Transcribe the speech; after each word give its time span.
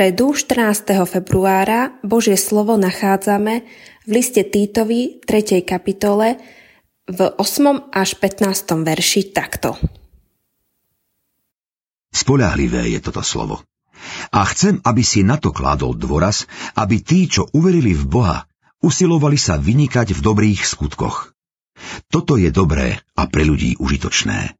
stredu 0.00 0.32
14. 0.32 0.96
februára 1.04 1.92
Božie 2.00 2.40
slovo 2.40 2.80
nachádzame 2.80 3.68
v 4.08 4.10
liste 4.16 4.40
Týtovi 4.48 5.20
3. 5.28 5.60
kapitole 5.60 6.40
v 7.04 7.20
8. 7.36 7.92
až 7.92 8.16
15. 8.16 8.80
verši 8.80 9.28
takto. 9.28 9.76
Spoľahlivé 12.16 12.96
je 12.96 13.04
toto 13.04 13.20
slovo. 13.20 13.60
A 14.32 14.40
chcem, 14.48 14.80
aby 14.88 15.04
si 15.04 15.20
na 15.20 15.36
to 15.36 15.52
kládol 15.52 15.92
dôraz, 15.92 16.48
aby 16.80 17.04
tí, 17.04 17.28
čo 17.28 17.52
uverili 17.52 17.92
v 17.92 18.08
Boha, 18.08 18.48
usilovali 18.80 19.36
sa 19.36 19.60
vynikať 19.60 20.16
v 20.16 20.20
dobrých 20.24 20.64
skutkoch. 20.64 21.36
Toto 22.08 22.40
je 22.40 22.48
dobré 22.48 22.96
a 23.20 23.28
pre 23.28 23.44
ľudí 23.44 23.76
užitočné. 23.76 24.59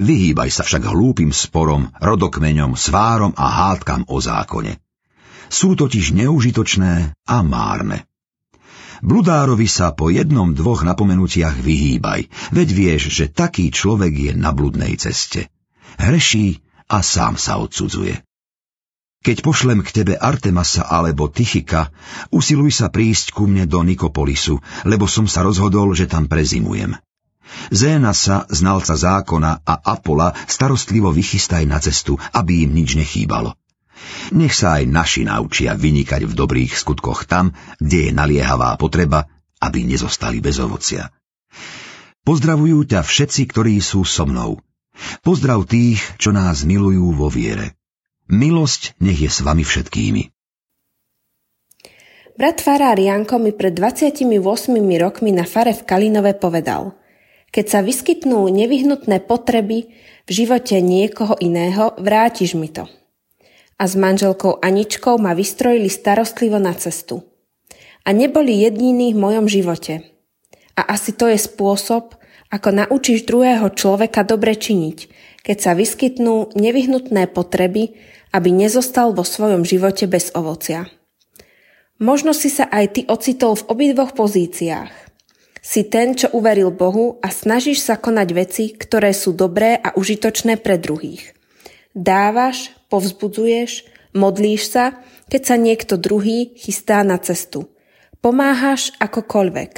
Vyhýbaj 0.00 0.48
sa 0.48 0.64
však 0.64 0.88
hlúpým 0.88 1.28
sporom, 1.28 1.92
rodokmeňom, 2.00 2.72
svárom 2.72 3.36
a 3.36 3.46
hádkam 3.52 4.08
o 4.08 4.16
zákone. 4.16 4.80
Sú 5.52 5.76
totiž 5.76 6.16
neužitočné 6.16 7.12
a 7.12 7.36
márne. 7.44 8.08
Bludárovi 9.04 9.68
sa 9.68 9.92
po 9.92 10.08
jednom 10.08 10.56
dvoch 10.56 10.88
napomenutiach 10.88 11.60
vyhýbaj, 11.60 12.32
veď 12.52 12.68
vieš, 12.72 13.02
že 13.12 13.28
taký 13.28 13.68
človek 13.68 14.12
je 14.12 14.32
na 14.32 14.56
bludnej 14.56 14.96
ceste. 14.96 15.52
Hreší 16.00 16.64
a 16.88 17.04
sám 17.04 17.36
sa 17.36 17.60
odsudzuje. 17.60 18.24
Keď 19.20 19.36
pošlem 19.44 19.84
k 19.84 19.92
tebe 20.00 20.14
Artemasa 20.16 20.88
alebo 20.88 21.28
Tychika, 21.28 21.92
usiluj 22.32 22.72
sa 22.72 22.88
prísť 22.88 23.36
ku 23.36 23.44
mne 23.44 23.68
do 23.68 23.84
Nikopolisu, 23.84 24.64
lebo 24.88 25.04
som 25.04 25.28
sa 25.28 25.44
rozhodol, 25.44 25.92
že 25.92 26.08
tam 26.08 26.24
prezimujem. 26.24 26.96
Zénasa, 27.70 28.50
znalca 28.50 28.94
zákona 28.96 29.62
a 29.62 29.74
Apola 29.94 30.34
starostlivo 30.46 31.14
vychystaj 31.14 31.66
na 31.66 31.78
cestu, 31.78 32.18
aby 32.34 32.66
im 32.66 32.74
nič 32.74 32.98
nechýbalo. 32.98 33.54
Nech 34.34 34.54
sa 34.54 34.80
aj 34.80 34.84
naši 34.88 35.22
naučia 35.26 35.74
vynikať 35.76 36.26
v 36.26 36.32
dobrých 36.32 36.72
skutkoch 36.74 37.26
tam, 37.26 37.52
kde 37.78 38.08
je 38.08 38.10
naliehavá 38.14 38.74
potreba, 38.80 39.28
aby 39.60 39.84
nezostali 39.84 40.40
bez 40.40 40.58
ovocia. 40.62 41.12
Pozdravujú 42.24 42.86
ťa 42.86 43.00
všetci, 43.02 43.42
ktorí 43.50 43.78
sú 43.82 44.06
so 44.06 44.24
mnou. 44.24 44.60
Pozdrav 45.24 45.64
tých, 45.64 46.00
čo 46.20 46.30
nás 46.30 46.62
milujú 46.64 47.16
vo 47.16 47.32
viere. 47.32 47.76
Milosť 48.30 48.94
nech 49.02 49.18
je 49.18 49.30
s 49.32 49.40
vami 49.42 49.66
všetkými. 49.66 50.22
Brat 52.40 52.62
farár 52.64 52.96
Janko 52.96 53.36
mi 53.36 53.52
pred 53.52 53.74
28 53.76 54.24
rokmi 54.96 55.30
na 55.34 55.44
fare 55.44 55.76
v 55.76 55.82
Kalinove 55.84 56.32
povedal– 56.38 56.94
keď 57.50 57.66
sa 57.66 57.80
vyskytnú 57.82 58.46
nevyhnutné 58.46 59.26
potreby 59.26 59.90
v 60.26 60.30
živote 60.30 60.78
niekoho 60.78 61.34
iného, 61.42 61.94
vrátiš 61.98 62.54
mi 62.54 62.70
to. 62.70 62.86
A 63.80 63.84
s 63.90 63.98
manželkou 63.98 64.62
Aničkou 64.62 65.18
ma 65.18 65.34
vystrojili 65.34 65.90
starostlivo 65.90 66.62
na 66.62 66.74
cestu. 66.78 67.26
A 68.06 68.14
neboli 68.14 68.62
jediní 68.62 69.12
v 69.12 69.18
mojom 69.18 69.46
živote. 69.50 70.06
A 70.78 70.94
asi 70.94 71.12
to 71.12 71.26
je 71.26 71.36
spôsob, 71.36 72.16
ako 72.50 72.68
naučíš 72.70 73.26
druhého 73.26 73.70
človeka 73.74 74.26
dobre 74.26 74.58
činiť, 74.58 74.98
keď 75.42 75.56
sa 75.58 75.72
vyskytnú 75.74 76.54
nevyhnutné 76.54 77.30
potreby, 77.30 77.94
aby 78.30 78.48
nezostal 78.54 79.10
vo 79.14 79.26
svojom 79.26 79.66
živote 79.66 80.06
bez 80.06 80.30
ovocia. 80.34 80.86
Možno 82.00 82.32
si 82.32 82.48
sa 82.48 82.64
aj 82.70 82.84
ty 82.96 83.00
ocitol 83.10 83.58
v 83.58 83.66
obidvoch 83.70 84.16
pozíciách. 84.16 85.09
Si 85.60 85.84
ten, 85.92 86.16
čo 86.16 86.32
uveril 86.32 86.72
Bohu 86.72 87.20
a 87.20 87.28
snažíš 87.28 87.84
sa 87.84 88.00
konať 88.00 88.28
veci, 88.32 88.64
ktoré 88.72 89.12
sú 89.12 89.36
dobré 89.36 89.76
a 89.76 89.92
užitočné 89.92 90.56
pre 90.56 90.80
druhých. 90.80 91.36
Dávaš, 91.92 92.72
povzbudzuješ, 92.88 93.84
modlíš 94.16 94.62
sa, 94.72 94.84
keď 95.28 95.42
sa 95.44 95.56
niekto 95.60 96.00
druhý 96.00 96.56
chystá 96.56 97.04
na 97.04 97.20
cestu. 97.20 97.68
Pomáhaš 98.24 98.96
akokoľvek. 98.96 99.72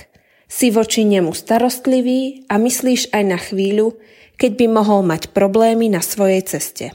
Si 0.46 0.70
voči 0.70 1.02
nemu 1.02 1.34
starostlivý 1.34 2.46
a 2.46 2.62
myslíš 2.62 3.10
aj 3.10 3.24
na 3.26 3.38
chvíľu, 3.40 3.98
keď 4.38 4.50
by 4.58 4.66
mohol 4.70 5.00
mať 5.02 5.34
problémy 5.34 5.90
na 5.90 6.04
svojej 6.04 6.42
ceste. 6.46 6.92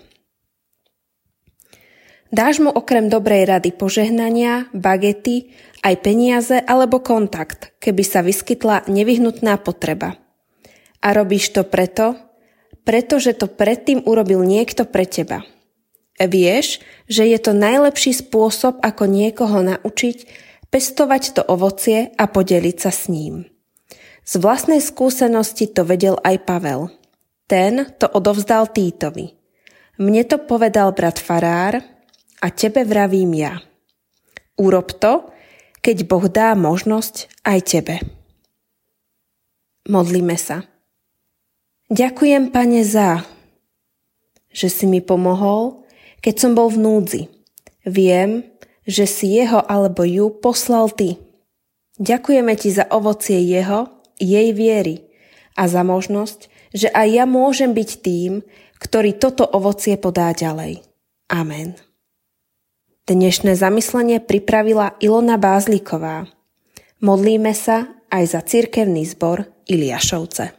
Dáš 2.28 2.60
mu 2.60 2.68
okrem 2.68 3.08
dobrej 3.08 3.48
rady 3.48 3.72
požehnania, 3.72 4.68
bagety, 4.76 5.56
aj 5.80 5.96
peniaze 6.04 6.60
alebo 6.60 7.00
kontakt, 7.00 7.72
keby 7.80 8.04
sa 8.04 8.20
vyskytla 8.20 8.92
nevyhnutná 8.92 9.56
potreba. 9.64 10.20
A 11.00 11.16
robíš 11.16 11.56
to 11.56 11.64
preto, 11.64 12.20
pretože 12.84 13.32
to 13.36 13.48
predtým 13.48 14.04
urobil 14.04 14.44
niekto 14.44 14.84
pre 14.84 15.08
teba. 15.08 15.48
Vieš, 16.18 16.82
že 17.06 17.30
je 17.30 17.40
to 17.40 17.54
najlepší 17.54 18.12
spôsob, 18.12 18.82
ako 18.82 19.06
niekoho 19.06 19.62
naučiť 19.64 20.28
pestovať 20.68 21.24
to 21.40 21.42
ovocie 21.48 22.12
a 22.18 22.26
podeliť 22.28 22.78
sa 22.82 22.92
s 22.92 23.08
ním. 23.08 23.48
Z 24.28 24.44
vlastnej 24.44 24.84
skúsenosti 24.84 25.72
to 25.72 25.88
vedel 25.88 26.20
aj 26.20 26.44
Pavel. 26.44 26.92
Ten 27.48 27.88
to 27.96 28.12
odovzdal 28.12 28.68
Týtovi. 28.68 29.32
Mne 30.04 30.24
to 30.28 30.44
povedal 30.44 30.92
brat 30.92 31.16
Farár, 31.16 31.80
a 32.42 32.48
tebe 32.54 32.86
vravím 32.86 33.34
ja. 33.34 33.60
Urob 34.58 34.94
to, 34.98 35.30
keď 35.82 35.98
Boh 36.10 36.26
dá 36.28 36.54
možnosť 36.58 37.30
aj 37.46 37.60
tebe. 37.64 37.96
Modlíme 39.88 40.36
sa. 40.36 40.68
Ďakujem, 41.88 42.52
Pane, 42.52 42.84
za, 42.84 43.24
že 44.52 44.68
si 44.68 44.84
mi 44.84 45.00
pomohol, 45.00 45.88
keď 46.20 46.36
som 46.36 46.52
bol 46.52 46.68
v 46.68 46.82
núdzi. 46.84 47.24
Viem, 47.88 48.44
že 48.84 49.08
si 49.08 49.40
jeho 49.40 49.64
alebo 49.64 50.04
ju 50.04 50.28
poslal 50.44 50.92
ty. 50.92 51.16
Ďakujeme 52.04 52.54
ti 52.60 52.70
za 52.76 52.84
ovocie 52.92 53.40
jeho, 53.40 53.88
jej 54.20 54.52
viery 54.52 55.08
a 55.56 55.72
za 55.72 55.88
možnosť, 55.88 56.52
že 56.76 56.92
aj 56.92 57.08
ja 57.08 57.26
môžem 57.26 57.72
byť 57.72 57.90
tým, 58.04 58.44
ktorý 58.78 59.16
toto 59.16 59.48
ovocie 59.48 59.96
podá 59.96 60.36
ďalej. 60.36 60.84
Amen. 61.32 61.87
Dnešné 63.08 63.56
zamyslenie 63.56 64.20
pripravila 64.20 65.00
Ilona 65.00 65.40
Bázliková. 65.40 66.28
Modlíme 67.00 67.56
sa 67.56 68.04
aj 68.12 68.24
za 68.36 68.44
cirkevný 68.44 69.08
zbor 69.08 69.48
Iliašovce. 69.64 70.57